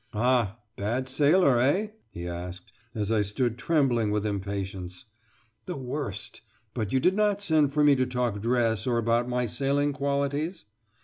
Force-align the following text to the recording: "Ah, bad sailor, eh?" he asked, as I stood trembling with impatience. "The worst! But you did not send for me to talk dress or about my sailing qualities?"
"Ah, 0.15 0.57
bad 0.75 1.07
sailor, 1.07 1.59
eh?" 1.59 1.89
he 2.09 2.27
asked, 2.27 2.71
as 2.95 3.11
I 3.11 3.21
stood 3.21 3.55
trembling 3.55 4.09
with 4.09 4.25
impatience. 4.25 5.05
"The 5.67 5.77
worst! 5.77 6.41
But 6.73 6.91
you 6.91 6.99
did 6.99 7.13
not 7.15 7.39
send 7.39 7.71
for 7.71 7.83
me 7.83 7.95
to 7.95 8.07
talk 8.07 8.41
dress 8.41 8.87
or 8.87 8.97
about 8.97 9.29
my 9.29 9.45
sailing 9.45 9.93
qualities?" 9.93 10.65